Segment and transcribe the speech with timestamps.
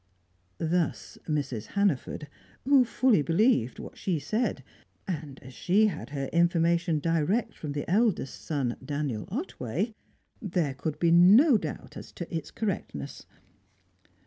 [0.57, 1.67] Thus Mrs.
[1.77, 2.27] Hannaford,
[2.63, 4.63] who fully believed what she said;
[5.07, 9.93] and as she had her information direct from the eldest son, Daniel Otway,
[10.41, 13.27] there could be no doubt as to its correctness.